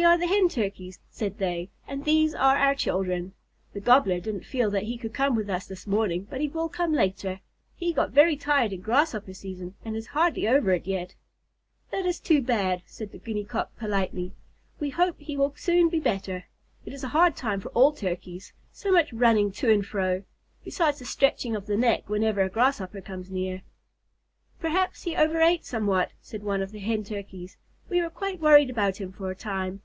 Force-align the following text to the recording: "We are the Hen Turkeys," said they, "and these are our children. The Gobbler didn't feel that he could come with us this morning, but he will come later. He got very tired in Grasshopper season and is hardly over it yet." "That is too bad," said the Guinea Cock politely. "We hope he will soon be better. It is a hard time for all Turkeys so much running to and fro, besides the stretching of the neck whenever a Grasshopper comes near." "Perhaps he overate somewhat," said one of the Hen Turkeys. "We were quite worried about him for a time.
"We 0.00 0.04
are 0.04 0.16
the 0.16 0.28
Hen 0.28 0.48
Turkeys," 0.48 1.00
said 1.10 1.38
they, 1.38 1.68
"and 1.86 2.04
these 2.04 2.32
are 2.32 2.56
our 2.56 2.76
children. 2.76 3.32
The 3.72 3.80
Gobbler 3.80 4.20
didn't 4.20 4.44
feel 4.46 4.70
that 4.70 4.84
he 4.84 4.96
could 4.96 5.12
come 5.12 5.34
with 5.34 5.50
us 5.50 5.66
this 5.66 5.84
morning, 5.84 6.28
but 6.30 6.40
he 6.40 6.46
will 6.46 6.68
come 6.68 6.92
later. 6.92 7.40
He 7.74 7.92
got 7.92 8.12
very 8.12 8.36
tired 8.36 8.72
in 8.72 8.80
Grasshopper 8.82 9.34
season 9.34 9.74
and 9.84 9.96
is 9.96 10.06
hardly 10.06 10.46
over 10.46 10.70
it 10.72 10.86
yet." 10.86 11.16
"That 11.90 12.06
is 12.06 12.18
too 12.20 12.40
bad," 12.40 12.82
said 12.86 13.10
the 13.10 13.18
Guinea 13.18 13.44
Cock 13.44 13.76
politely. 13.76 14.32
"We 14.78 14.90
hope 14.90 15.18
he 15.18 15.36
will 15.36 15.54
soon 15.56 15.88
be 15.88 15.98
better. 16.00 16.44
It 16.86 16.92
is 16.92 17.02
a 17.02 17.08
hard 17.08 17.34
time 17.34 17.60
for 17.60 17.70
all 17.70 17.92
Turkeys 17.92 18.52
so 18.70 18.92
much 18.92 19.12
running 19.12 19.50
to 19.52 19.72
and 19.72 19.84
fro, 19.84 20.22
besides 20.64 21.00
the 21.00 21.04
stretching 21.04 21.56
of 21.56 21.66
the 21.66 21.76
neck 21.76 22.08
whenever 22.08 22.42
a 22.42 22.48
Grasshopper 22.48 23.00
comes 23.00 23.28
near." 23.28 23.62
"Perhaps 24.60 25.02
he 25.02 25.16
overate 25.16 25.64
somewhat," 25.64 26.12
said 26.20 26.44
one 26.44 26.62
of 26.62 26.70
the 26.70 26.78
Hen 26.78 27.02
Turkeys. 27.02 27.56
"We 27.90 28.00
were 28.00 28.08
quite 28.10 28.38
worried 28.40 28.70
about 28.70 29.00
him 29.00 29.10
for 29.12 29.32
a 29.32 29.34
time. 29.34 29.78